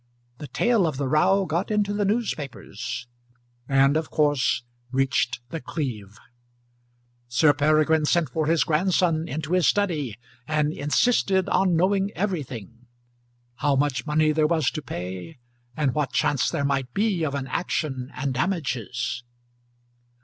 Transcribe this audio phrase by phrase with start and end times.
[0.39, 3.05] The tale of the row got into the newspapers,
[3.69, 6.17] and of course reached The Cleeve.
[7.27, 10.17] Sir Peregrine sent for his grandson into his study,
[10.47, 12.87] and insisted on knowing everything;
[13.57, 15.37] how much money there was to pay,
[15.77, 19.21] and what chance there might be of an action and damages.